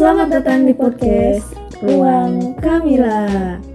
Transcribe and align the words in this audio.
Selamat 0.00 0.32
datang 0.32 0.64
di 0.64 0.72
podcast 0.72 1.52
Ruang 1.84 2.56
Kamila. 2.58 3.69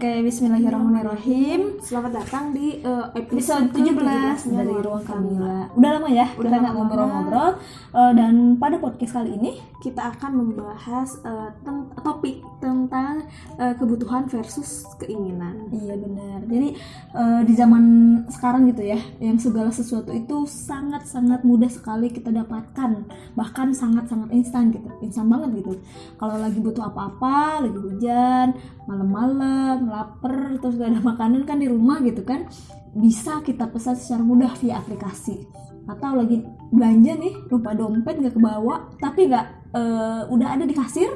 Oke, 0.00 0.24
bismillahirrahmanirrahim. 0.24 1.76
Selamat 1.84 2.24
datang 2.24 2.56
di 2.56 2.80
uh, 2.80 3.12
Episode 3.12 3.68
17 3.68 4.48
dari 4.48 4.72
Ruang 4.80 5.04
Kamila. 5.04 5.68
Udah 5.76 5.90
lama 6.00 6.08
ya 6.08 6.24
Udah 6.40 6.48
kita 6.48 6.56
nggak 6.56 6.72
ngobrol-ngobrol 6.72 7.50
Uh, 7.90 8.14
dan 8.14 8.54
pada 8.54 8.78
podcast 8.78 9.18
kali 9.18 9.34
ini 9.34 9.58
kita 9.82 10.14
akan 10.14 10.30
membahas 10.38 11.18
uh, 11.26 11.50
ten- 11.66 11.90
topik 12.06 12.38
tentang 12.62 13.26
uh, 13.58 13.74
kebutuhan 13.74 14.30
versus 14.30 14.86
keinginan. 15.02 15.66
Iya 15.74 15.98
benar. 15.98 16.38
Jadi 16.46 16.68
eh, 17.10 17.40
di 17.42 17.54
zaman 17.56 17.84
sekarang 18.30 18.70
gitu 18.70 18.94
ya, 18.94 19.00
yang 19.18 19.40
segala 19.40 19.74
sesuatu 19.74 20.14
itu 20.14 20.46
sangat-sangat 20.46 21.42
mudah 21.42 21.66
sekali 21.66 22.12
kita 22.12 22.30
dapatkan, 22.30 23.10
bahkan 23.34 23.74
sangat-sangat 23.74 24.30
instan 24.36 24.70
gitu, 24.70 24.86
instan 25.02 25.26
banget 25.26 25.64
gitu. 25.64 25.82
Kalau 26.20 26.38
lagi 26.38 26.62
butuh 26.62 26.86
apa-apa, 26.86 27.66
lagi 27.66 27.78
hujan, 27.80 28.54
malam-malam, 28.86 29.89
lapar, 29.90 30.56
terus 30.62 30.78
gak 30.78 30.94
ada 30.94 31.02
makanan 31.02 31.42
kan 31.42 31.58
di 31.58 31.66
rumah 31.66 31.98
gitu 32.06 32.22
kan, 32.22 32.46
bisa 32.94 33.42
kita 33.42 33.66
pesan 33.66 33.98
secara 33.98 34.22
mudah 34.22 34.54
via 34.62 34.78
aplikasi. 34.78 35.44
Atau 35.90 36.14
lagi 36.14 36.46
belanja 36.70 37.12
nih, 37.18 37.34
lupa 37.50 37.74
dompet 37.74 38.22
nggak 38.22 38.38
kebawa, 38.38 38.94
tapi 39.02 39.26
nggak 39.26 39.46
eh, 39.74 40.22
udah 40.30 40.48
ada 40.54 40.64
di 40.64 40.74
kasir, 40.74 41.10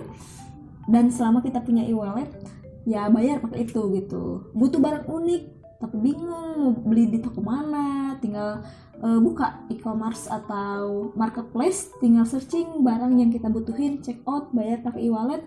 dan 0.88 1.08
selama 1.08 1.40
kita 1.40 1.64
punya 1.64 1.84
e-wallet 1.88 2.28
ya 2.84 3.08
bayar 3.08 3.40
pakai 3.40 3.64
itu 3.64 3.80
gitu 3.96 4.52
butuh 4.52 4.80
barang 4.80 5.08
unik 5.08 5.42
tapi 5.80 5.96
bingung 6.00 6.84
beli 6.84 7.08
di 7.08 7.18
toko 7.20 7.40
mana 7.40 8.16
tinggal 8.20 8.60
eh, 9.00 9.20
buka 9.20 9.64
e-commerce 9.72 10.28
atau 10.28 11.12
marketplace 11.16 11.92
tinggal 12.00 12.28
searching 12.28 12.84
barang 12.84 13.16
yang 13.16 13.32
kita 13.32 13.48
butuhin 13.48 14.04
check 14.04 14.20
out 14.28 14.52
bayar 14.52 14.84
pakai 14.84 15.08
e-wallet 15.08 15.40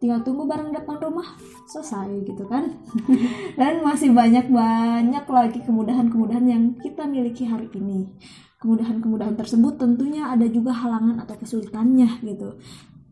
tinggal 0.00 0.24
tunggu 0.24 0.48
barang 0.48 0.72
depan 0.72 0.96
rumah 0.98 1.36
selesai 1.68 2.24
gitu 2.24 2.48
kan. 2.48 2.72
Dan 3.60 3.84
masih 3.84 4.10
banyak 4.16 4.48
banyak 4.48 5.24
lagi 5.28 5.60
kemudahan-kemudahan 5.62 6.46
yang 6.48 6.64
kita 6.80 7.04
miliki 7.04 7.44
hari 7.44 7.68
ini. 7.76 8.08
Kemudahan-kemudahan 8.60 9.36
tersebut 9.36 9.76
tentunya 9.80 10.28
ada 10.28 10.44
juga 10.48 10.72
halangan 10.72 11.20
atau 11.24 11.36
kesulitannya 11.36 12.20
gitu. 12.24 12.56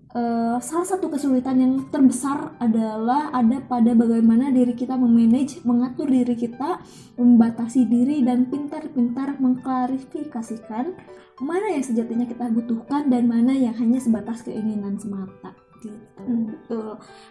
Eh, 0.09 0.57
salah 0.65 0.89
satu 0.89 1.13
kesulitan 1.13 1.61
yang 1.61 1.73
terbesar 1.93 2.57
adalah 2.57 3.29
ada 3.29 3.61
pada 3.61 3.93
bagaimana 3.93 4.49
diri 4.49 4.73
kita 4.73 4.97
memanage, 4.97 5.61
mengatur 5.69 6.09
diri 6.09 6.33
kita, 6.33 6.81
membatasi 7.21 7.85
diri 7.85 8.25
dan 8.25 8.49
pintar-pintar 8.49 9.37
mengklarifikasikan 9.37 10.97
mana 11.45 11.77
yang 11.77 11.85
sejatinya 11.85 12.25
kita 12.25 12.49
butuhkan 12.49 13.13
dan 13.13 13.29
mana 13.29 13.53
yang 13.53 13.77
hanya 13.77 14.01
sebatas 14.01 14.41
keinginan 14.49 14.97
semata. 14.97 15.68
Gitu. 15.79 16.83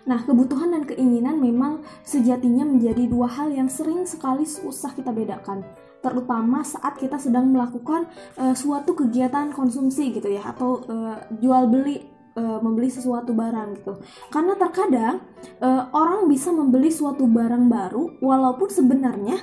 Nah, 0.07 0.19
kebutuhan 0.23 0.71
dan 0.71 0.83
keinginan 0.87 1.43
memang 1.43 1.83
sejatinya 2.07 2.63
menjadi 2.63 3.03
dua 3.11 3.27
hal 3.27 3.51
yang 3.51 3.67
sering 3.67 4.07
sekali 4.07 4.47
susah 4.47 4.95
kita 4.95 5.11
bedakan 5.11 5.67
terutama 6.01 6.61
saat 6.61 6.95
kita 6.97 7.17
sedang 7.17 7.49
melakukan 7.49 8.07
eh, 8.37 8.55
suatu 8.55 8.93
kegiatan 8.93 9.51
konsumsi 9.51 10.13
gitu 10.13 10.29
ya 10.29 10.55
atau 10.55 10.79
eh, 10.85 11.17
jual 11.41 11.67
beli 11.67 11.97
eh, 12.37 12.59
membeli 12.61 12.87
sesuatu 12.87 13.33
barang 13.33 13.69
gitu. 13.81 13.93
Karena 14.29 14.53
terkadang 14.55 15.15
eh, 15.59 15.83
orang 15.91 16.29
bisa 16.29 16.53
membeli 16.53 16.93
suatu 16.93 17.25
barang 17.25 17.65
baru 17.67 18.21
walaupun 18.21 18.69
sebenarnya 18.69 19.37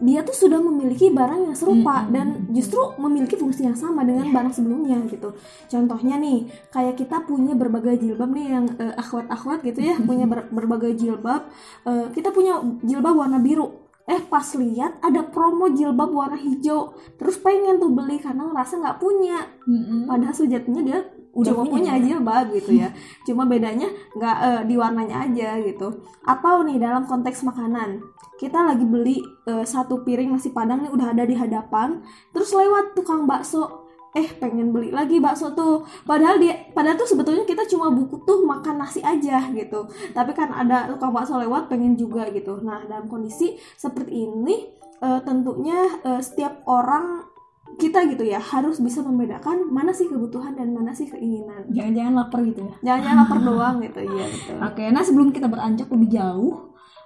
dia 0.00 0.24
tuh 0.24 0.32
sudah 0.32 0.56
memiliki 0.56 1.12
barang 1.12 1.52
yang 1.52 1.56
serupa 1.56 2.08
Mm-mm. 2.08 2.12
dan 2.16 2.26
justru 2.56 2.80
memiliki 2.96 3.36
fungsi 3.36 3.68
yang 3.68 3.76
sama 3.76 4.00
dengan 4.00 4.32
barang 4.32 4.56
sebelumnya 4.56 4.96
gitu. 5.12 5.36
Contohnya 5.68 6.16
nih, 6.16 6.48
kayak 6.72 6.96
kita 6.96 7.20
punya 7.28 7.52
berbagai 7.52 8.00
jilbab 8.00 8.32
nih 8.32 8.46
yang 8.48 8.66
eh, 8.80 8.96
akhwat-akhwat 8.96 9.60
gitu 9.62 9.80
ya, 9.84 10.00
punya 10.00 10.24
ber- 10.24 10.48
berbagai 10.48 10.96
jilbab. 10.96 11.52
Eh, 11.84 12.06
kita 12.16 12.32
punya 12.32 12.58
jilbab 12.80 13.12
warna 13.12 13.36
biru. 13.36 13.92
Eh 14.08 14.18
pas 14.26 14.42
lihat 14.58 14.98
ada 15.04 15.22
promo 15.22 15.70
jilbab 15.70 16.10
warna 16.10 16.34
hijau, 16.34 16.96
terus 17.14 17.38
pengen 17.38 17.78
tuh 17.78 17.92
beli 17.94 18.18
karena 18.18 18.48
ngerasa 18.48 18.80
nggak 18.82 18.98
punya. 18.98 19.46
Mm-mm. 19.68 20.08
Padahal 20.10 20.34
sejatinya 20.34 20.82
dia 20.82 20.98
Udah 21.30 21.54
cuma 21.54 21.62
punya. 21.66 21.94
punya 21.94 22.02
jilbab 22.02 22.46
gitu 22.50 22.72
ya. 22.74 22.88
Cuma 23.26 23.46
bedanya 23.46 23.86
nggak 24.18 24.36
eh, 24.42 24.62
di 24.66 24.74
warnanya 24.74 25.30
aja 25.30 25.62
gitu. 25.62 26.02
Atau 26.26 26.66
nih 26.66 26.82
dalam 26.82 27.06
konteks 27.06 27.46
makanan, 27.46 28.02
kita 28.42 28.58
lagi 28.66 28.82
beli 28.82 29.22
eh, 29.46 29.62
satu 29.62 30.02
piring 30.02 30.34
nasi 30.34 30.50
padang 30.50 30.82
nih 30.82 30.90
udah 30.90 31.14
ada 31.14 31.22
di 31.22 31.38
hadapan, 31.38 32.02
terus 32.34 32.50
lewat 32.50 32.98
tukang 32.98 33.30
bakso, 33.30 33.86
eh 34.10 34.26
pengen 34.42 34.74
beli 34.74 34.90
lagi 34.90 35.22
bakso 35.22 35.54
tuh. 35.54 35.86
Padahal 36.02 36.42
dia, 36.42 36.66
padahal 36.74 36.98
tuh 36.98 37.06
sebetulnya 37.06 37.46
kita 37.46 37.62
cuma 37.70 37.94
butuh 37.94 38.42
makan 38.42 38.82
nasi 38.82 38.98
aja 38.98 39.46
gitu. 39.54 39.86
Tapi 40.10 40.34
kan 40.34 40.50
ada 40.50 40.90
tukang 40.90 41.14
bakso 41.14 41.38
lewat 41.38 41.70
pengen 41.70 41.94
juga 41.94 42.26
gitu. 42.34 42.58
Nah 42.58 42.82
dalam 42.90 43.06
kondisi 43.06 43.54
seperti 43.78 44.26
ini, 44.26 44.66
eh, 44.98 45.20
tentunya 45.22 46.02
eh, 46.02 46.18
setiap 46.18 46.66
orang 46.66 47.30
kita 47.76 48.08
gitu 48.10 48.24
ya 48.26 48.40
harus 48.40 48.80
bisa 48.82 49.04
membedakan 49.04 49.70
mana 49.70 49.94
sih 49.94 50.10
kebutuhan 50.10 50.56
dan 50.58 50.74
mana 50.74 50.90
sih 50.90 51.06
keinginan. 51.06 51.68
Jangan-jangan 51.70 52.12
lapar 52.16 52.40
gitu 52.42 52.60
ya. 52.64 52.74
Jangan-jangan 52.82 53.18
lapar 53.24 53.38
doang 53.44 53.76
gitu, 53.84 54.00
iya 54.04 54.24
betul. 54.26 54.56
Oke, 54.58 54.84
nah 54.90 55.02
sebelum 55.04 55.28
kita 55.30 55.46
beranjak 55.46 55.88
lebih 55.92 56.08
jauh, 56.10 56.54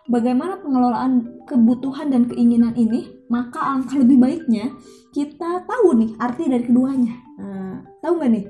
bagaimana 0.09 0.61
pengelolaan 0.61 1.45
kebutuhan 1.49 2.09
dan 2.13 2.29
keinginan 2.29 2.75
ini, 2.77 3.25
maka 3.29 3.61
alangkah 3.61 3.99
lebih 4.01 4.19
baiknya 4.21 4.73
kita 5.15 5.63
tahu 5.65 5.89
nih 5.95 6.11
arti 6.19 6.45
dari 6.51 6.65
keduanya. 6.67 7.15
Nah, 7.39 7.75
tahu 8.03 8.13
nggak 8.19 8.31
nih? 8.35 8.45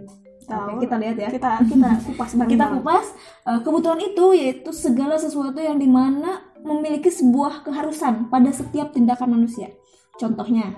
Tahu. 0.45 0.77
Oke, 0.77 0.89
kita 0.89 0.97
lihat 1.01 1.17
ya. 1.17 1.29
Kita 1.33 1.51
kita 1.65 1.89
kupas 2.09 2.31
Kita 2.37 2.67
kupas 2.73 3.07
eh, 3.49 3.61
kebutuhan 3.65 4.01
itu 4.01 4.27
yaitu 4.37 4.71
segala 4.73 5.17
sesuatu 5.17 5.57
yang 5.61 5.81
di 5.81 5.89
mana 5.89 6.41
memiliki 6.65 7.13
sebuah 7.13 7.65
keharusan 7.65 8.33
pada 8.33 8.51
setiap 8.53 8.93
tindakan 8.93 9.41
manusia. 9.41 9.69
Contohnya, 10.17 10.73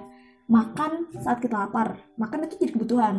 makan 0.47 1.11
saat 1.19 1.43
kita 1.43 1.67
lapar. 1.67 1.99
Makan 2.19 2.47
itu 2.47 2.55
jadi 2.63 2.73
kebutuhan. 2.79 3.15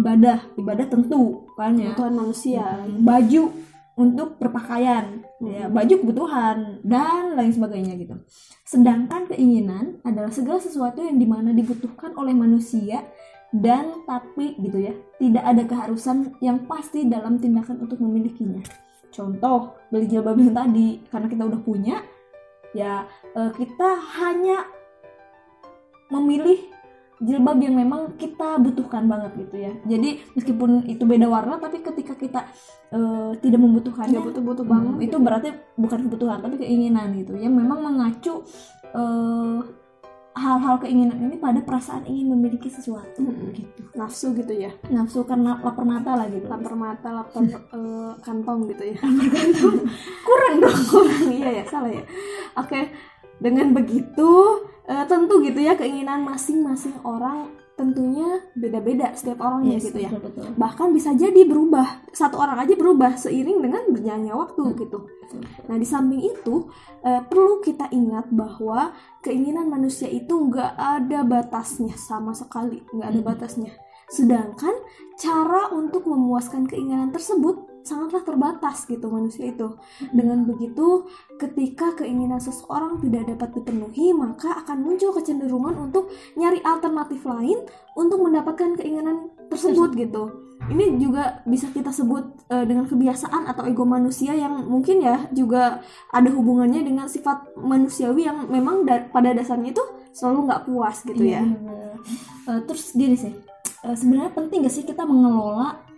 Ibadah, 0.00 0.56
ibadah 0.56 0.86
tentu 0.88 1.48
kan 1.56 1.76
ya. 1.76 1.92
Kebutuhan 1.92 2.14
manusia. 2.16 2.64
baju 3.00 3.44
untuk 3.92 4.40
berpakaian 4.40 5.20
ya 5.44 5.68
baju 5.68 5.94
kebutuhan 6.00 6.80
dan 6.80 7.36
lain 7.36 7.52
sebagainya 7.52 7.94
gitu. 8.00 8.16
Sedangkan 8.64 9.28
keinginan 9.28 10.00
adalah 10.00 10.32
segala 10.32 10.64
sesuatu 10.64 11.04
yang 11.04 11.20
di 11.20 11.28
mana 11.28 11.52
dibutuhkan 11.52 12.16
oleh 12.16 12.32
manusia 12.32 13.04
dan 13.52 14.00
tapi 14.08 14.56
gitu 14.56 14.80
ya 14.80 14.96
tidak 15.20 15.44
ada 15.44 15.62
keharusan 15.68 16.32
yang 16.40 16.64
pasti 16.64 17.04
dalam 17.04 17.36
tindakan 17.36 17.84
untuk 17.84 18.00
memilikinya. 18.00 18.64
Contoh 19.12 19.76
beli 19.92 20.08
jilbab 20.08 20.40
yang 20.40 20.56
tadi 20.56 21.04
karena 21.12 21.28
kita 21.28 21.42
udah 21.44 21.60
punya 21.60 22.00
ya 22.72 23.04
eh, 23.36 23.50
kita 23.52 23.88
hanya 24.24 24.64
memilih 26.12 26.60
jilbab 27.22 27.54
yang 27.62 27.78
memang 27.78 28.18
kita 28.18 28.58
butuhkan 28.58 29.06
banget 29.06 29.46
gitu 29.46 29.56
ya 29.62 29.72
jadi 29.86 30.18
meskipun 30.34 30.90
itu 30.90 31.06
beda 31.06 31.30
warna 31.30 31.62
tapi 31.62 31.78
ketika 31.78 32.18
kita 32.18 32.40
eh, 32.90 33.30
tidak 33.38 33.62
membutuhkannya 33.62 34.18
Nggak 34.18 34.26
butuh-butuh 34.34 34.64
hmm, 34.66 34.74
banget. 34.74 34.94
itu 35.06 35.16
berarti 35.22 35.48
bukan 35.78 35.98
kebutuhan 36.10 36.38
tapi 36.42 36.58
keinginan 36.58 37.14
gitu 37.14 37.38
yang 37.38 37.54
memang 37.54 37.78
mengacu 37.78 38.42
eh, 38.90 39.58
hal-hal 40.32 40.80
keinginan 40.80 41.28
ini 41.28 41.36
pada 41.38 41.60
perasaan 41.62 42.08
ingin 42.08 42.32
memiliki 42.32 42.72
sesuatu 42.72 43.20
Mm-mm. 43.22 43.52
gitu 43.52 43.80
Nafsu 43.94 44.32
gitu 44.32 44.48
ya. 44.56 44.72
nafsu 44.88 45.22
karena 45.28 45.60
lapar 45.60 45.84
mata 45.84 46.16
lah 46.16 46.26
gitu 46.26 46.48
Lapar 46.48 46.72
mata, 46.74 47.08
lapar 47.22 47.44
eh, 47.78 48.12
kantong 48.24 48.66
gitu 48.72 48.96
ya. 48.96 48.98
kurang 50.26 50.54
dong 50.58 50.80
kurang 50.90 51.24
iya 51.30 51.62
ya 51.62 51.64
salah 51.70 51.92
ya 51.92 52.02
oke 52.58 52.80
dengan 53.38 53.70
begitu 53.76 54.30
eh, 54.86 55.04
tentu 55.06 55.42
gitu 55.42 55.58
ya 55.58 55.74
keinginan 55.74 56.22
masing-masing 56.22 56.94
orang 57.02 57.50
tentunya 57.72 58.44
beda-beda 58.52 59.16
setiap 59.16 59.40
orangnya 59.40 59.80
Yes, 59.80 59.88
gitu 59.88 60.04
ya. 60.04 60.10
betul, 60.12 60.28
betul. 60.28 60.44
bahkan 60.60 60.92
bisa 60.92 61.16
jadi 61.16 61.48
berubah 61.48 62.04
satu 62.12 62.36
orang 62.36 62.60
aja 62.60 62.76
berubah 62.76 63.16
seiring 63.16 63.64
dengan 63.64 63.82
berjalannya 63.88 64.34
waktu 64.36 64.62
gitu. 64.76 65.08
Nah 65.72 65.80
di 65.80 65.86
samping 65.88 66.20
itu 66.20 66.68
eh, 67.00 67.24
perlu 67.24 67.64
kita 67.64 67.88
ingat 67.90 68.28
bahwa 68.28 68.92
keinginan 69.24 69.72
manusia 69.72 70.04
itu 70.06 70.36
nggak 70.36 70.76
ada 70.76 71.24
batasnya 71.24 71.96
sama 71.96 72.36
sekali 72.36 72.84
nggak 72.92 73.08
ada 73.08 73.20
Mm. 73.24 73.28
batasnya. 73.32 73.72
Sedangkan 74.12 74.76
cara 75.16 75.72
untuk 75.72 76.04
memuaskan 76.04 76.68
keinginan 76.68 77.08
tersebut 77.08 77.71
sangatlah 77.82 78.22
terbatas 78.22 78.86
gitu 78.86 79.10
manusia 79.10 79.50
itu 79.50 79.74
dengan 80.14 80.46
begitu 80.46 81.06
ketika 81.38 81.98
keinginan 81.98 82.38
seseorang 82.38 83.02
tidak 83.02 83.34
dapat 83.34 83.58
dipenuhi 83.58 84.14
maka 84.14 84.62
akan 84.62 84.82
muncul 84.82 85.10
kecenderungan 85.14 85.90
untuk 85.90 86.10
nyari 86.38 86.62
alternatif 86.62 87.22
lain 87.26 87.66
untuk 87.98 88.22
mendapatkan 88.22 88.78
keinginan 88.78 89.30
tersebut 89.50 89.94
gitu 89.98 90.52
ini 90.70 90.94
juga 91.02 91.42
bisa 91.42 91.66
kita 91.74 91.90
sebut 91.90 92.46
eh, 92.46 92.62
dengan 92.62 92.86
kebiasaan 92.86 93.50
atau 93.50 93.66
ego 93.66 93.82
manusia 93.82 94.30
yang 94.30 94.62
mungkin 94.70 95.02
ya 95.02 95.26
juga 95.34 95.82
ada 96.14 96.30
hubungannya 96.30 96.86
dengan 96.86 97.10
sifat 97.10 97.58
manusiawi 97.58 98.30
yang 98.30 98.46
memang 98.46 98.86
da- 98.86 99.10
pada 99.10 99.34
dasarnya 99.34 99.74
itu 99.74 99.82
selalu 100.14 100.46
nggak 100.46 100.62
puas 100.70 100.96
gitu 101.02 101.24
ya. 101.24 101.42
Iya, 101.42 101.56
bener. 101.58 101.90
Eh, 102.46 102.60
terus 102.70 102.94
gini 102.94 103.16
sih 103.18 103.32
eh, 103.82 103.96
sebenarnya 103.98 104.32
penting 104.34 104.62
gak 104.62 104.74
sih 104.74 104.86
kita 104.86 105.02
mengelola 105.02 105.91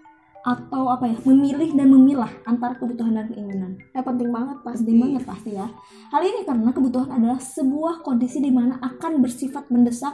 atau 0.44 0.93
apa 0.93 1.08
ya 1.08 1.17
memilih 1.25 1.73
dan 1.73 1.88
memilah 1.88 2.29
antara 2.44 2.76
kebutuhan 2.76 3.17
dan 3.17 3.32
keinginan 3.32 3.81
Ya 3.96 4.05
penting 4.05 4.29
banget 4.29 4.61
pasti. 4.61 4.85
penting 4.85 5.00
banget 5.00 5.23
pasti 5.25 5.50
ya 5.56 5.67
hal 6.12 6.20
ini 6.20 6.44
karena 6.44 6.70
kebutuhan 6.70 7.08
adalah 7.17 7.41
sebuah 7.41 8.05
kondisi 8.05 8.44
di 8.44 8.52
mana 8.52 8.76
akan 8.85 9.25
bersifat 9.25 9.73
mendesak 9.73 10.12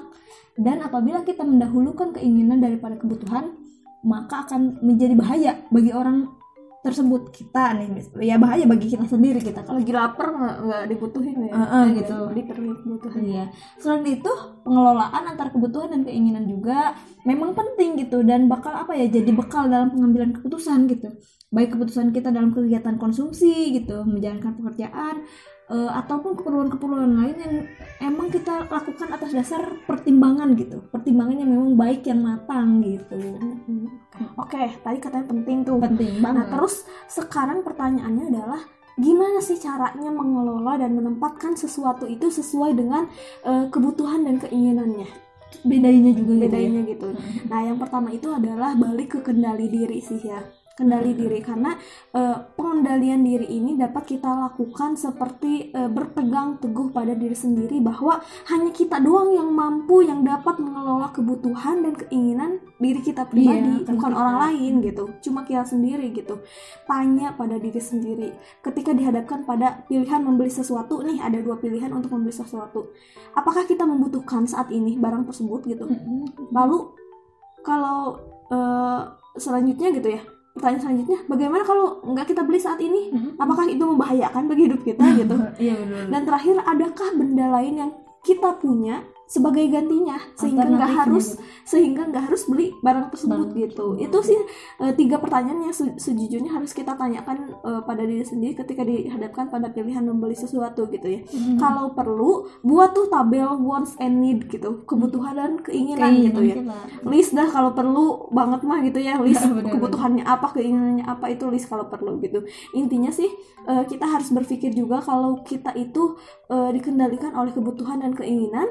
dan 0.55 0.87
apabila 0.87 1.27
kita 1.27 1.43
mendahulukan 1.43 2.15
keinginan 2.15 2.63
daripada 2.63 2.95
kebutuhan 2.95 3.59
maka 4.07 4.49
akan 4.49 4.81
menjadi 4.81 5.15
bahaya 5.19 5.53
bagi 5.69 5.93
orang 5.93 6.40
tersebut 6.81 7.29
kita 7.29 7.77
nih 7.77 7.89
ya 8.25 8.41
bahaya 8.41 8.65
bagi 8.65 8.89
kita 8.89 9.05
sendiri 9.05 9.37
kita 9.37 9.61
kalau 9.69 9.85
Lagi 9.85 9.93
lapar 9.93 10.29
nggak 10.33 10.85
dibutuhin 10.89 11.37
ya. 11.49 11.53
Eh, 11.53 11.61
Eh, 11.61 11.87
gitu. 12.01 12.17
Diperluin 12.33 12.77
kebutuhan. 12.81 13.21
Iya. 13.21 13.45
Selain 13.77 14.05
itu, 14.09 14.33
pengelolaan 14.65 15.25
antara 15.29 15.53
kebutuhan 15.53 15.93
dan 15.93 16.03
keinginan 16.09 16.49
juga 16.49 16.97
memang 17.29 17.53
penting 17.53 18.01
gitu 18.01 18.25
dan 18.25 18.49
bakal 18.49 18.73
apa 18.73 18.97
ya 18.97 19.09
jadi 19.13 19.29
bekal 19.33 19.69
dalam 19.69 19.93
pengambilan 19.93 20.37
keputusan 20.41 20.89
gitu. 20.89 21.09
Baik 21.51 21.75
keputusan 21.75 22.15
kita 22.15 22.31
dalam 22.31 22.55
kegiatan 22.55 22.95
konsumsi 22.97 23.75
gitu, 23.75 24.07
menjalankan 24.07 24.55
pekerjaan 24.55 25.27
eh, 25.71 25.91
ataupun 25.95 26.35
keperluan-keperluan 26.35 27.13
lain 27.15 27.37
yang 27.39 27.55
emang 28.03 28.29
kita 28.29 28.67
lakukan 28.67 29.09
atas 29.15 29.31
dasar 29.31 29.63
pertimbangan 29.87 30.59
gitu. 30.59 30.83
Pertimbangan 30.91 31.37
yang 31.41 31.51
memang 31.51 31.79
baik 31.79 32.05
yang 32.05 32.21
matang 32.21 32.83
gitu. 32.83 33.15
Hmm. 33.15 33.87
Oke, 34.37 34.75
tadi 34.83 34.99
katanya 34.99 35.27
penting 35.31 35.63
tuh. 35.63 35.79
Penting 35.79 36.19
Nah, 36.19 36.35
banget. 36.35 36.47
terus 36.53 36.75
sekarang 37.07 37.63
pertanyaannya 37.63 38.35
adalah 38.35 38.61
gimana 39.01 39.41
sih 39.41 39.57
caranya 39.57 40.13
mengelola 40.13 40.77
dan 40.77 40.93
menempatkan 40.93 41.57
sesuatu 41.57 42.05
itu 42.05 42.29
sesuai 42.29 42.77
dengan 42.77 43.09
eh, 43.47 43.71
kebutuhan 43.71 44.27
dan 44.27 44.37
keinginannya? 44.37 45.31
bedanya 45.67 46.15
juga 46.15 46.33
gitu 46.39 46.47
ya. 46.47 46.47
Bedanya 46.47 46.81
gitu. 46.87 47.09
Nah, 47.51 47.61
yang 47.67 47.75
pertama 47.75 48.09
itu 48.15 48.31
adalah 48.31 48.71
balik 48.79 49.19
ke 49.19 49.21
kendali 49.21 49.67
diri 49.67 49.99
sih 49.99 50.23
ya. 50.23 50.41
Kendali 50.71 51.13
diri 51.13 51.45
karena 51.45 51.77
eh, 52.15 52.37
pengendalian 52.57 53.21
diri 53.21 53.45
ini 53.53 53.77
dapat 53.77 54.17
kita 54.17 54.33
lakukan 54.33 54.97
seperti 54.97 55.75
eh, 55.77 55.91
berpegang 55.91 56.57
teguh 56.57 56.89
pada 56.95 57.13
diri 57.13 57.37
sendiri 57.37 57.85
bahwa 57.85 58.23
hanya 58.49 58.73
kita 58.73 58.97
doang 59.03 59.35
yang 59.37 59.51
mampu 59.53 60.07
yang 60.07 60.25
dapat 60.25 60.57
mengelola 60.57 61.13
kebutuhan 61.13 61.85
dan 61.85 61.95
keinginan 62.01 62.65
diri 62.81 63.01
kita 63.05 63.29
pribadi, 63.29 63.85
Iya, 63.85 63.93
bukan 63.93 64.13
orang 64.17 64.37
lain 64.49 64.81
gitu. 64.81 65.05
Cuma 65.21 65.45
kita 65.45 65.69
sendiri 65.69 66.17
gitu. 66.17 66.41
Tanya 66.89 67.37
pada 67.37 67.61
diri 67.61 67.83
sendiri 67.83 68.33
ketika 68.65 68.97
dihadapkan 68.97 69.45
pada 69.45 69.85
pilihan 69.85 70.25
membeli 70.25 70.49
sesuatu 70.49 71.05
nih 71.05 71.21
ada 71.21 71.45
dua 71.45 71.61
pilihan 71.61 71.93
untuk 71.93 72.17
membeli 72.17 72.33
sesuatu. 72.33 72.95
Apakah 73.37 73.69
kita 73.69 73.85
membutuhkan 73.85 74.49
saat 74.49 74.73
ini 74.73 74.97
barang 74.97 75.29
tersebut 75.29 75.61
gitu? 75.69 75.85
Lalu 76.55 76.95
kalau 77.61 78.17
eh, 78.49 79.01
selanjutnya 79.37 79.89
gitu 79.95 80.09
ya, 80.17 80.23
pertanyaan 80.55 80.83
selanjutnya, 80.83 81.19
bagaimana 81.31 81.63
kalau 81.63 82.03
nggak 82.05 82.27
kita 82.31 82.43
beli 82.43 82.61
saat 82.61 82.81
ini? 82.83 83.15
Mm-mm. 83.15 83.33
Apakah 83.39 83.71
itu 83.71 83.81
membahayakan 83.81 84.51
bagi 84.51 84.63
hidup 84.67 84.81
kita 84.83 85.05
gitu? 85.21 85.37
Iya. 85.59 86.09
Dan 86.11 86.21
terakhir, 86.27 86.61
adakah 86.67 87.09
benda 87.15 87.47
lain 87.49 87.75
yang 87.79 87.91
kita 88.21 88.59
punya 88.61 89.01
sebagai 89.31 89.71
gantinya 89.71 90.19
sehingga 90.35 90.67
nggak 90.67 90.91
harus 90.99 91.39
gitu. 91.39 91.43
sehingga 91.63 92.03
nggak 92.05 92.25
harus 92.27 92.43
beli 92.45 92.75
barang 92.77 93.15
tersebut 93.15 93.31
Barang 93.47 93.55
gitu. 93.55 93.87
Itu 93.97 94.19
sih 94.21 94.41
eh, 94.81 94.93
tiga 94.93 95.23
pertanyaan 95.23 95.61
yang 95.63 95.71
se- 95.71 95.95
sejujurnya 95.97 96.51
harus 96.51 96.75
kita 96.75 96.93
tanyakan 96.93 97.55
eh, 97.55 97.81
pada 97.81 98.03
diri 98.03 98.27
sendiri 98.27 98.59
ketika 98.59 98.83
dihadapkan 98.83 99.47
pada 99.47 99.71
pilihan 99.71 100.03
membeli 100.03 100.35
sesuatu 100.35 100.91
gitu 100.91 101.07
ya. 101.07 101.23
Mm-mm. 101.23 101.57
Kalau 101.57 101.95
perlu, 101.95 102.31
buat 102.61 102.91
tuh 102.91 103.07
tabel 103.07 103.55
wants 103.57 103.95
and 103.97 104.19
need 104.19 104.51
gitu, 104.51 104.83
kebutuhan 104.83 105.33
dan 105.33 105.53
keinginan, 105.61 106.11
Keinginan 106.11 106.27
gitu 106.27 106.41
ya 106.43 106.55
kita. 106.59 106.77
list 107.07 107.31
dah 107.31 107.47
kalau 107.47 107.71
perlu 107.71 108.27
banget 108.29 108.61
mah 108.63 108.83
gitu 108.83 108.99
ya 108.99 109.15
list 109.17 109.39
Ya, 109.41 109.47
bener-bener. 109.47 109.73
kebutuhannya 109.73 110.25
apa 110.25 110.47
keinginannya 110.51 111.05
apa 111.07 111.31
itu 111.31 111.47
list 111.47 111.71
kalau 111.71 111.87
perlu 111.87 112.19
gitu 112.19 112.43
intinya 112.73 113.09
sih 113.09 113.31
eh, 113.65 113.85
kita 113.87 114.05
harus 114.05 114.29
berpikir 114.29 114.73
juga 114.73 114.99
kalau 114.99 115.39
kita 115.41 115.71
itu 115.75 116.19
eh, 116.47 116.71
dikendalikan 116.73 117.31
oleh 117.33 117.55
kebutuhan 117.55 118.01
dan 118.01 118.13
keinginan 118.13 118.67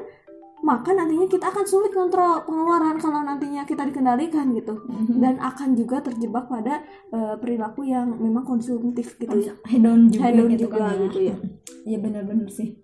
maka 0.60 0.92
nantinya 0.92 1.24
kita 1.24 1.46
akan 1.46 1.64
sulit 1.64 1.88
kontrol 1.90 2.44
pengeluaran 2.44 2.96
kalau 2.96 3.20
nantinya 3.20 3.64
kita 3.64 3.80
dikendalikan 3.82 4.52
gitu 4.52 4.76
Mhm. 4.82 5.16
dan 5.16 5.34
akan 5.38 5.72
juga 5.72 6.00
terjebak 6.00 6.46
pada 6.46 6.84
eh, 7.08 7.34
perilaku 7.36 7.82
yang 7.84 8.12
memang 8.14 8.44
konsumtif 8.44 9.16
gitu 9.16 9.34
ya 9.34 9.54
hedon 9.64 10.06
juga 10.06 10.24
Hedon 10.26 10.48
gitu 10.48 10.62
juga 10.66 10.76
kan 10.78 10.92
ya. 10.92 11.04
gitu 11.06 11.20
ya. 11.24 11.36
Iya 11.82 11.98
benar-benar 11.98 12.48
sih. 12.48 12.76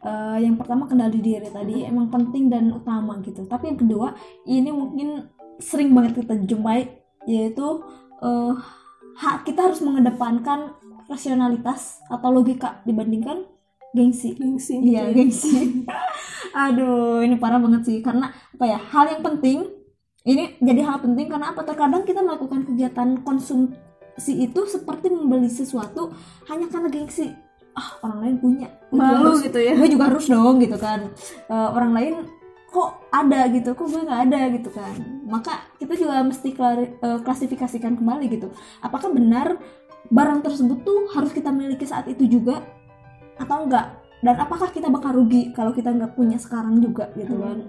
Eh, 0.00 0.38
yang 0.38 0.54
pertama 0.54 0.84
kendali 0.84 1.16
diri 1.18 1.48
tadi 1.48 1.80
emang 1.82 2.08
penting 2.08 2.46
dan 2.46 2.68
utama 2.70 3.16
gitu. 3.20 3.44
Tapi 3.44 3.64
yang 3.68 3.78
kedua 3.78 4.12
ini 4.44 4.68
mungkin 4.68 5.30
sering 5.56 5.90
banget 5.90 6.20
kita 6.20 6.34
jumpai 6.44 6.98
yaitu 7.24 7.66
eh, 8.20 8.52
hak 9.14 9.44
kita 9.44 9.64
harus 9.64 9.80
mengedepankan 9.80 10.74
rasionalitas 11.06 11.80
atau 12.06 12.28
logika 12.28 12.82
dibandingkan 12.82 13.46
gengsi. 13.92 14.34
gengsi 14.34 14.76
Iya, 14.76 14.82
gitu 14.82 14.90
ya. 14.90 15.14
gengsi. 15.14 15.52
Aduh, 16.54 17.18
ini 17.20 17.34
parah 17.34 17.58
banget 17.58 17.82
sih 17.82 17.98
karena 17.98 18.30
apa 18.30 18.64
ya? 18.64 18.78
Hal 18.78 19.10
yang 19.10 19.22
penting 19.26 19.66
ini 20.22 20.54
jadi 20.62 20.80
hal 20.86 21.02
penting 21.02 21.26
karena 21.26 21.50
apa? 21.50 21.66
Terkadang 21.66 22.06
kita 22.06 22.22
melakukan 22.22 22.62
kegiatan 22.62 23.20
konsumsi 23.20 24.32
itu 24.32 24.60
seperti 24.70 25.10
membeli 25.10 25.50
sesuatu 25.50 26.14
hanya 26.46 26.70
karena 26.70 26.88
gengsi. 26.88 27.34
Ah, 27.74 27.98
orang 28.06 28.18
lain 28.22 28.36
punya. 28.38 28.68
Malu 28.94 29.34
harus- 29.34 29.42
gitu 29.42 29.58
ya 29.58 29.74
Gue 29.74 29.90
juga 29.90 30.06
harus 30.06 30.30
dong 30.30 30.62
gitu 30.62 30.78
kan. 30.78 31.10
Eh, 31.50 31.68
orang 31.74 31.90
lain 31.90 32.14
kok 32.70 33.02
ada 33.10 33.50
gitu, 33.50 33.74
kok 33.74 33.86
gue 33.90 34.02
nggak 34.06 34.22
ada 34.30 34.40
gitu 34.54 34.70
kan. 34.70 34.94
Maka 35.26 35.58
kita 35.82 35.98
juga 35.98 36.22
mesti 36.22 36.54
klari- 36.54 36.94
eh, 36.94 37.18
klasifikasikan 37.26 37.98
kembali 37.98 38.30
gitu. 38.30 38.54
Apakah 38.78 39.10
benar 39.10 39.58
barang 40.06 40.46
tersebut 40.46 40.86
tuh 40.86 41.10
harus 41.18 41.34
kita 41.34 41.50
miliki 41.50 41.82
saat 41.82 42.06
itu 42.06 42.30
juga 42.30 42.62
atau 43.34 43.66
enggak? 43.66 44.03
Dan 44.24 44.40
apakah 44.40 44.72
kita 44.72 44.88
bakal 44.88 45.20
rugi 45.20 45.52
kalau 45.52 45.76
kita 45.76 45.92
nggak 45.92 46.16
punya 46.16 46.40
sekarang 46.40 46.80
juga 46.80 47.12
gitu 47.12 47.36
kan? 47.36 47.60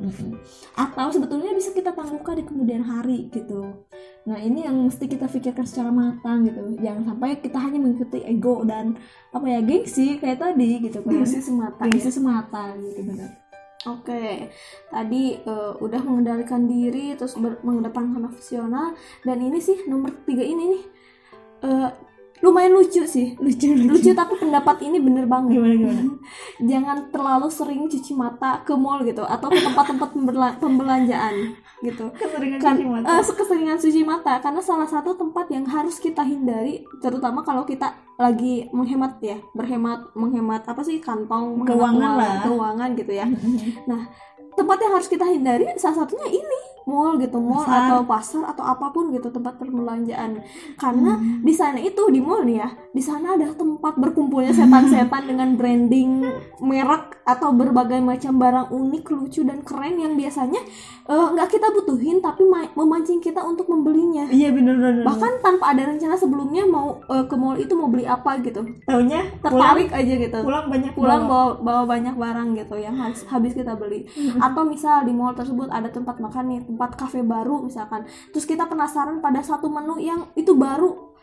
Atau 0.80 1.12
sebetulnya 1.12 1.52
bisa 1.52 1.76
kita 1.76 1.92
tangguhkan 1.92 2.40
di 2.40 2.44
kemudian 2.48 2.80
hari 2.80 3.28
gitu. 3.28 3.84
Nah 4.24 4.40
ini 4.40 4.64
yang 4.64 4.88
mesti 4.88 5.12
kita 5.12 5.28
pikirkan 5.28 5.68
secara 5.68 5.92
matang 5.92 6.48
gitu. 6.48 6.80
Jangan 6.80 7.12
sampai 7.12 7.44
kita 7.44 7.60
hanya 7.60 7.84
mengikuti 7.84 8.24
ego 8.24 8.64
dan 8.64 8.96
apa 9.36 9.46
ya 9.52 9.60
gengsi 9.60 10.16
kayak 10.16 10.40
tadi 10.40 10.80
gitu 10.80 11.04
kan. 11.04 11.12
gengsi 11.12 11.44
semata 11.44 11.84
ya. 11.84 11.92
Gengsi 11.92 12.12
semata 12.16 12.64
gitu 12.80 13.04
benar. 13.04 13.30
Oke, 13.86 14.50
tadi 14.90 15.38
eh, 15.38 15.74
udah 15.78 16.02
mengendalikan 16.02 16.66
diri, 16.66 17.14
terus 17.14 17.38
ber- 17.38 17.62
mengedepankan 17.62 18.34
rasional, 18.34 18.98
dan 19.22 19.38
ini 19.38 19.62
sih 19.62 19.86
nomor 19.86 20.10
tiga 20.26 20.42
ini 20.42 20.64
nih 20.74 20.84
eh, 21.70 21.90
lumayan 22.40 22.76
lucu 22.76 23.04
sih, 23.06 23.34
Lucu 23.40 23.72
lucu 23.72 24.12
tapi 24.12 24.36
pendapat 24.36 24.84
ini 24.84 25.00
bener 25.00 25.24
banget. 25.26 25.56
Gimana 25.56 25.74
gimana? 25.74 26.02
Jangan 26.72 26.98
terlalu 27.10 27.48
sering 27.48 27.88
cuci 27.88 28.12
mata 28.12 28.60
ke 28.62 28.76
mall 28.76 29.04
gitu, 29.04 29.24
atau 29.24 29.48
ke 29.48 29.60
tempat-tempat 29.60 30.10
pembelanjaan 30.60 31.56
gitu. 31.80 32.12
Keseringan 32.12 32.60
Kan, 32.60 32.76
cuci 32.76 32.86
mata. 32.88 33.06
eh, 33.08 33.24
keseringan 33.24 33.78
cuci 33.78 34.02
mata 34.04 34.34
karena 34.40 34.62
salah 34.62 34.88
satu 34.88 35.16
tempat 35.16 35.48
yang 35.50 35.66
harus 35.66 35.98
kita 35.98 36.22
hindari, 36.22 36.84
terutama 37.00 37.40
kalau 37.42 37.64
kita 37.64 37.96
lagi 38.16 38.68
menghemat 38.72 39.20
ya, 39.20 39.38
berhemat, 39.52 40.12
menghemat 40.14 40.64
apa 40.66 40.82
sih 40.82 41.00
kantong, 41.00 41.64
Keuangan 41.64 42.00
uang, 42.00 42.16
lah. 42.20 42.36
keuangan 42.44 42.90
gitu 42.96 43.12
ya. 43.12 43.26
Nah, 43.86 44.08
tempat 44.56 44.78
yang 44.80 44.94
harus 44.96 45.08
kita 45.08 45.28
hindari 45.28 45.68
salah 45.76 46.04
satunya 46.04 46.32
ini 46.32 46.62
mall 46.86 47.18
gitu, 47.18 47.38
mall 47.38 47.62
Pasar. 47.62 47.82
atau 47.84 48.00
pasar 48.04 48.44
atau 48.48 48.64
apa 48.64 48.90
pun 48.90 49.10
gitu 49.10 49.28
tempat 49.28 49.58
perbelanjaan. 49.58 50.42
Karena 50.76 51.16
Hmm. 51.16 51.42
di 51.42 51.52
sana 51.52 51.78
itu 51.78 51.98
di 52.08 52.18
mall 52.18 52.42
nih 52.42 52.58
ya, 52.58 52.70
di 52.90 53.00
sana 53.00 53.34
ada 53.34 53.50
tempat 53.52 53.94
berkumpulnya 53.96 54.50
setan-setan 54.52 55.26
dengan 55.30 55.54
branding 55.54 56.22
merek 56.60 57.22
atau 57.24 57.50
berbagai 57.52 58.00
macam 58.00 58.36
barang 58.36 58.68
unik, 58.70 59.04
lucu 59.12 59.42
dan 59.42 59.62
keren 59.62 59.98
yang 59.98 60.14
biasanya 60.14 60.62
eh, 61.04 61.28
nggak 61.32 61.50
kita 61.52 61.68
butuhin 61.72 62.18
tapi 62.18 62.42
ma- 62.44 62.74
memancing 62.76 63.18
kita 63.20 63.40
untuk 63.40 63.66
membelinya. 63.66 64.26
Iya 64.28 64.50
benar 64.50 64.74
benar. 64.76 65.06
Bahkan 65.06 65.32
tanpa 65.40 65.66
ada 65.68 65.84
rencana 65.86 66.16
sebelumnya 66.16 66.66
mau 66.66 67.02
eh, 67.04 67.24
ke 67.24 67.36
mall 67.36 67.56
itu 67.56 67.74
mau 67.74 67.86
beli 67.88 68.06
apa 68.06 68.38
gitu, 68.40 68.62
taunya 68.84 69.26
tertarik 69.40 69.90
aja 69.92 70.14
gitu 70.16 70.38
pulang 70.38 70.66
banyak 70.66 70.92
pulang 70.94 71.26
bawa. 71.26 71.58
bawa 71.58 71.84
banyak 71.88 72.14
barang 72.14 72.50
gitu 72.56 72.76
yang 72.76 72.94
habis, 72.94 73.26
habis 73.26 73.54
kita 73.54 73.74
beli 73.74 74.06
atau 74.36 74.62
misal 74.64 75.02
di 75.02 75.12
mall 75.12 75.34
tersebut 75.34 75.68
ada 75.68 75.88
tempat 75.88 76.18
makan 76.18 76.46
nih 76.48 76.60
tempat 76.76 77.00
kafe 77.00 77.24
baru 77.24 77.64
misalkan. 77.64 78.04
Terus 78.36 78.44
kita 78.44 78.68
penasaran 78.68 79.24
pada 79.24 79.40
satu 79.40 79.72
menu 79.72 79.96
yang 80.04 80.28
itu 80.36 80.52
baru. 80.52 81.16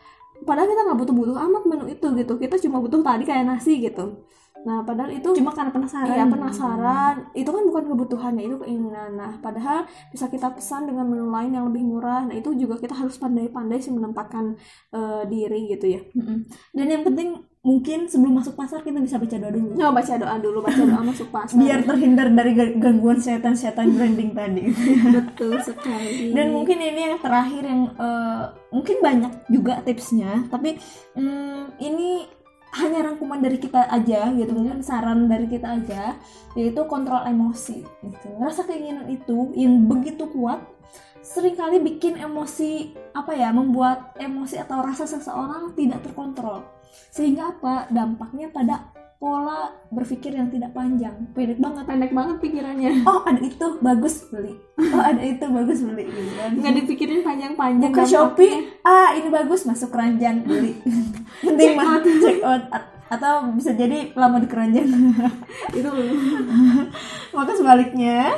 Padahal 0.43 0.65
kita 0.65 0.81
nggak 0.89 0.99
butuh-butuh 1.05 1.37
amat 1.37 1.63
menu 1.69 1.85
itu 1.93 2.07
gitu. 2.17 2.33
Kita 2.41 2.57
cuma 2.65 2.81
butuh 2.81 3.05
tadi 3.05 3.23
kayak 3.23 3.45
nasi 3.45 3.79
gitu. 3.79 4.25
Nah 4.63 4.81
padahal 4.81 5.11
itu 5.11 5.29
cuma 5.37 5.51
karena 5.51 5.71
penasaran. 5.71 6.09
Iya 6.09 6.25
penasaran. 6.25 7.15
Itu 7.37 7.49
kan 7.53 7.63
bukan 7.69 7.83
kebutuhannya 7.93 8.43
itu 8.49 8.57
keinginan. 8.63 9.15
Nah 9.15 9.31
padahal 9.39 9.85
bisa 10.09 10.27
kita 10.31 10.51
pesan 10.51 10.89
dengan 10.89 11.05
menu 11.05 11.29
lain 11.29 11.51
yang 11.53 11.65
lebih 11.69 11.83
murah. 11.85 12.25
Nah 12.27 12.35
itu 12.35 12.55
juga 12.55 12.79
kita 12.79 12.95
harus 12.95 13.15
pandai-pandai 13.19 13.79
sih 13.79 13.91
menempatkan 13.91 14.57
eh, 14.95 15.23
diri 15.29 15.69
gitu 15.69 15.85
ya. 15.99 16.01
Mm-mm. 16.15 16.47
dan 16.73 16.87
yang 16.89 17.03
penting 17.05 17.52
mungkin 17.63 18.11
sebelum 18.11 18.43
masuk 18.43 18.59
pasar 18.59 18.83
kita 18.83 18.99
bisa 18.99 19.15
baca 19.15 19.39
doa 19.39 19.51
dulu. 19.55 19.79
Nggak 19.79 19.93
baca 19.95 20.13
doa 20.19 20.35
dulu 20.35 20.59
baca 20.59 20.83
doa 20.83 21.01
masuk 21.15 21.27
pasar. 21.31 21.55
Biar 21.55 21.79
terhindar 21.87 22.27
dari 22.35 22.51
ga- 22.51 22.75
gangguan 22.75 23.23
setan-setan 23.23 23.95
branding 23.95 24.35
tadi. 24.35 24.67
Betul 25.15 25.55
sekali. 25.71 26.35
Dan 26.35 26.51
mungkin 26.51 26.77
ini 26.83 27.01
yang 27.07 27.23
terakhir 27.23 27.63
yang 27.63 27.95
eh, 27.95 28.43
mungkin 28.75 28.97
banyak 28.99 29.33
juga 29.47 29.79
tipsnya 29.79 30.51
tapi 30.51 30.75
mm, 31.15 31.79
ini 31.79 32.27
hanya 32.73 33.05
rangkuman 33.05 33.37
dari 33.37 33.61
kita 33.61 33.85
aja 33.85 34.33
gitu 34.33 34.49
mungkin 34.49 34.81
saran 34.81 35.29
dari 35.29 35.45
kita 35.45 35.77
aja 35.77 36.19
yaitu 36.59 36.83
kontrol 36.83 37.23
emosi 37.23 37.79
gitu. 37.79 38.27
Rasa 38.43 38.67
keinginan 38.67 39.07
itu 39.07 39.55
yang 39.55 39.87
begitu 39.87 40.27
kuat 40.35 40.59
sering 41.23 41.55
kali 41.55 41.79
bikin 41.79 42.19
emosi 42.19 42.91
apa 43.15 43.31
ya 43.31 43.55
membuat 43.55 44.11
emosi 44.19 44.59
atau 44.59 44.83
rasa 44.83 45.07
seseorang 45.07 45.71
tidak 45.71 46.03
terkontrol 46.03 46.67
sehingga 47.13 47.53
apa? 47.53 47.87
Dampaknya 47.89 48.49
pada 48.49 48.93
pola 49.23 49.71
berpikir 49.87 50.35
yang 50.35 50.51
tidak 50.51 50.75
panjang. 50.75 51.15
Pendek 51.31 51.55
banget. 51.55 51.83
Pendek 51.87 52.11
banget 52.11 52.35
pikirannya. 52.43 53.07
Oh 53.07 53.23
ada 53.23 53.39
itu. 53.39 53.67
Bagus 53.79 54.27
beli. 54.27 54.51
Oh 54.75 54.99
ada 54.99 55.23
itu. 55.23 55.45
Bagus 55.47 55.79
beli. 55.79 56.11
Nggak 56.59 56.73
dipikirin 56.83 57.23
panjang-panjang 57.23 57.95
dampaknya. 57.95 58.11
Shopee. 58.11 58.53
Ah 58.83 59.15
ini 59.15 59.31
bagus. 59.31 59.63
Masuk 59.63 59.95
keranjang 59.95 60.43
beli. 60.43 60.75
Penting 61.47 61.71
mah 61.79 62.03
check 62.03 62.43
out. 62.43 62.67
Atau 63.07 63.55
bisa 63.55 63.71
jadi 63.71 64.11
lama 64.11 64.43
di 64.43 64.47
keranjang. 64.51 64.91
Itu. 65.79 65.87
Maka 67.31 67.51
sebaliknya 67.55 68.35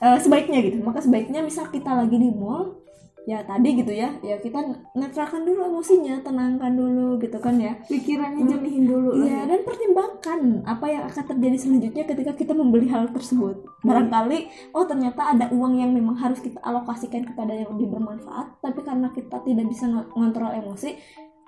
eh, 0.00 0.16
sebaiknya 0.16 0.64
gitu. 0.64 0.80
Maka 0.80 1.04
sebaiknya 1.04 1.44
misal 1.44 1.68
kita 1.68 1.92
lagi 1.92 2.16
di 2.16 2.32
mall 2.32 2.80
ya 3.24 3.42
tadi 3.46 3.68
gitu 3.78 3.92
ya. 3.94 4.10
Ya 4.20 4.36
kita 4.38 4.62
netralkan 4.98 5.46
dulu 5.46 5.66
emosinya 5.66 6.18
tenangkan 6.22 6.74
dulu 6.74 7.18
gitu 7.22 7.38
kan 7.38 7.58
ya. 7.58 7.78
Pikirannya 7.86 8.42
jernihin 8.46 8.84
dulu 8.86 9.18
lah 9.18 9.26
Iya 9.26 9.40
dan 9.46 9.60
pertimbangkan 9.62 10.40
apa 10.66 10.86
yang 10.90 11.02
akan 11.06 11.24
terjadi 11.36 11.56
selanjutnya 11.58 12.04
ketika 12.06 12.32
kita 12.34 12.52
membeli 12.52 12.90
hal 12.90 13.10
tersebut. 13.10 13.62
Barangkali 13.82 14.50
oh 14.74 14.84
ternyata 14.86 15.34
ada 15.34 15.46
uang 15.50 15.78
yang 15.78 15.90
memang 15.94 16.18
harus 16.18 16.42
kita 16.42 16.58
alokasikan 16.62 17.26
kepada 17.26 17.54
yang 17.54 17.74
lebih 17.74 17.94
bermanfaat, 17.94 18.58
tapi 18.62 18.80
karena 18.82 19.10
kita 19.14 19.42
tidak 19.42 19.66
bisa 19.70 19.86
ng- 19.90 20.10
ngontrol 20.14 20.50
emosi, 20.54 20.98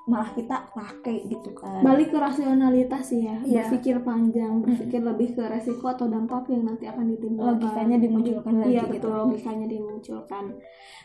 malah 0.05 0.29
kita 0.31 0.69
pakai 0.71 1.25
gitu 1.25 1.51
kan. 1.53 1.81
balik 1.81 2.13
ke 2.13 2.19
rasionalitas 2.19 3.03
sih 3.07 3.25
ya 3.25 3.41
Iya. 3.41 3.65
berpikir 3.65 3.97
panjang 4.01 4.61
berpikir 4.61 5.01
lebih 5.01 5.33
ke 5.33 5.43
resiko 5.43 5.89
atau 5.89 6.05
dampak 6.05 6.45
yang 6.47 6.61
nanti 6.63 6.85
akan 6.85 7.09
ditimbulkan. 7.11 7.57
Logikanya 7.57 7.97
dimunculkan 7.99 8.55
lagi 8.59 8.69
iya 8.71 8.83
gitu. 8.85 8.93
betul 9.01 9.13
logikanya 9.25 9.67
dimunculkan. 9.67 10.45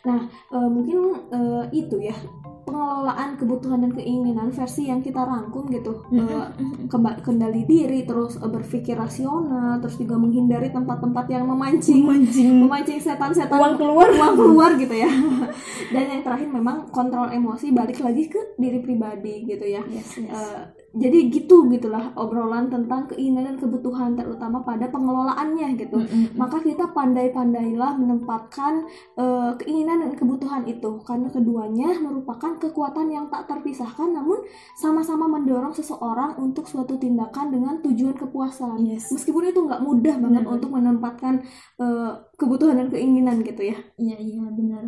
Nah 0.01 0.19
eh, 0.27 0.69
mungkin 0.69 0.97
eh, 1.29 1.63
itu 1.73 1.95
ya 1.97 2.15
pengelolaan 2.61 3.33
kebutuhan 3.35 3.79
dan 3.81 3.91
keinginan 3.93 4.51
versi 4.51 4.85
yang 4.85 4.99
kita 4.99 5.17
rangkum 5.17 5.65
gitu. 5.69 6.03
Eh, 6.11 6.45
kemba- 6.85 7.17
kendali 7.19 7.63
diri 7.63 8.03
terus 8.03 8.35
berpikir 8.35 8.93
rasional 8.93 9.79
terus 9.79 9.95
juga 9.95 10.15
menghindari 10.15 10.69
tempat-tempat 10.69 11.25
yang 11.29 11.47
memancing. 11.47 12.03
Mancing 12.03 12.51
memancing 12.59 12.99
setan-setan. 12.99 13.55
Uang 13.55 13.75
keluar. 13.75 14.11
uang 14.11 14.35
keluar 14.35 14.71
gitu 14.75 14.91
ya. 14.93 15.07
Dan 15.93 16.03
yang 16.09 16.21
terakhir 16.21 16.45
memang 16.47 16.89
kontrol 16.89 17.31
emosi 17.31 17.71
balik 17.71 17.97
lagi 17.99 18.27
ke 18.27 18.53
diri 18.55 18.83
pribadi 18.89 19.45
gitu 19.45 19.61
ya 19.63 19.85
Yes, 19.85 20.17
yes. 20.17 20.33
Eh, 20.33 20.61
jadi 20.89 21.29
gitu 21.29 21.69
gitulah 21.69 22.09
obrolan 22.17 22.65
tentang 22.65 23.05
keinginan 23.05 23.45
dan 23.45 23.57
kebutuhan 23.57 24.17
terutama 24.17 24.65
pada 24.65 24.89
pengelolaannya 24.89 25.77
gitu 25.77 26.01
Mm-mm. 26.01 26.33
maka 26.33 26.57
kita 26.59 26.89
pandai-pandailah 26.89 27.93
menempatkan 27.93 28.89
eh, 29.13 29.51
keinginan 29.61 30.01
dan 30.01 30.17
kebutuhan 30.17 30.65
itu 30.65 30.97
karena 31.05 31.29
keduanya 31.29 31.93
merupakan 31.99 32.57
kekuatan 32.57 33.07
yang 33.07 33.29
tak 33.29 33.45
terpisahkan 33.45 34.09
namun 34.09 34.41
sama-sama 34.75 35.29
mendorong 35.29 35.69
seseorang 35.71 36.33
untuk 36.37 36.65
suatu 36.65 36.97
tindakan 36.97 37.53
dengan 37.53 37.77
tujuan 37.79 38.17
kepuasan 38.17 38.81
Yes. 38.81 39.13
meskipun 39.13 39.45
itu 39.45 39.61
nggak 39.61 39.85
mudah 39.85 40.15
banget 40.17 40.41
Benar. 40.41 40.55
untuk 40.57 40.69
menempatkan 40.73 41.45
eh, 41.77 42.11
kebutuhan 42.33 42.75
dan 42.75 42.89
keinginan 42.89 43.45
gitu 43.45 43.61
ya 43.61 43.77
Iya 43.95 44.17
iya 44.17 44.41
benar. 44.49 44.83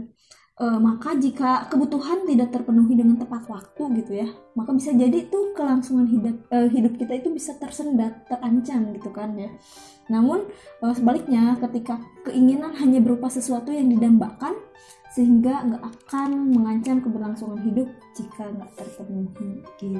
Eh, 0.61 0.77
maka 0.77 1.17
jika 1.17 1.65
kebutuhan 1.73 2.21
tidak 2.29 2.53
terpenuhi 2.53 2.93
dengan 2.93 3.17
tepat 3.17 3.49
waktu 3.49 3.81
gitu 3.97 4.13
ya, 4.21 4.29
maka 4.53 4.69
bisa 4.77 4.93
jadi 4.93 5.25
tuh 5.25 5.57
kelangsungan 5.57 6.05
hidup 6.05 6.37
eh, 6.53 6.69
hidup 6.69 7.01
kita 7.01 7.17
itu 7.17 7.33
bisa 7.33 7.57
tersendat, 7.57 8.29
terancam 8.29 8.93
gitu 8.93 9.09
kan 9.09 9.33
ya. 9.33 9.49
Namun 10.13 10.45
eh, 10.85 10.93
sebaliknya 10.93 11.57
ketika 11.57 11.97
keinginan 12.29 12.77
hanya 12.77 13.01
berupa 13.01 13.25
sesuatu 13.25 13.73
yang 13.73 13.89
didambakan 13.89 14.53
sehingga 15.11 15.65
nggak 15.65 15.83
akan 15.83 16.55
mengancam 16.55 17.03
keberlangsungan 17.03 17.59
hidup 17.67 17.89
jika 18.15 18.47
nggak 18.47 18.71
terpenuhi 18.79 19.59
gitu. 19.75 19.99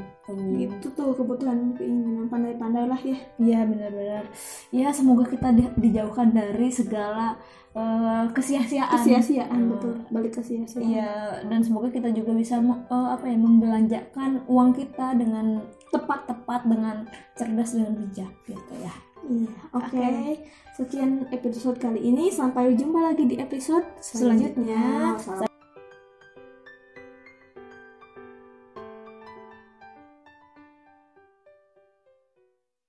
itu 0.56 0.88
tuh 0.96 1.12
kebutuhan 1.12 1.75
keinginan 1.75 2.32
pandai-pandailah 2.32 3.01
ya 3.03 3.20
Iya 3.36 3.60
benar-benar. 3.68 4.24
Ya 4.72 4.88
semoga 4.96 5.27
kita 5.27 5.51
di- 5.51 5.74
dijauhkan 5.89 6.32
dari 6.32 6.72
segala 6.72 7.36
eh, 7.75 8.25
kesia-siaan. 8.35 8.99
kesia-siaan 8.99 9.59
Eh, 9.59 9.67
betul 9.71 9.93
balik 10.11 10.31
ke 10.35 10.41
sia-siaan 10.43 10.83
Iya, 10.83 11.13
dan 11.47 11.59
semoga 11.63 11.87
kita 11.91 12.11
juga 12.11 12.31
bisa 12.35 12.59
eh, 12.59 13.07
apa 13.11 13.25
ya 13.27 13.37
membelanjakan 13.39 14.43
uang 14.47 14.75
kita 14.75 15.15
dengan 15.15 15.63
tepat-tepat 15.91 16.61
dengan 16.67 17.07
cerdas 17.35 17.75
dengan 17.75 17.93
bijak 17.99 18.31
gitu 18.47 18.73
ya. 18.79 18.93
Iya, 19.21 19.53
oke. 19.77 19.85
Oke. 19.85 20.09
Sekian 20.75 21.29
episode 21.29 21.77
kali 21.77 22.01
ini. 22.01 22.33
Sampai 22.33 22.73
jumpa 22.73 23.13
lagi 23.13 23.27
di 23.29 23.37
episode 23.37 23.85
selanjutnya. 24.01 25.15
Selanjutnya. 25.19 25.50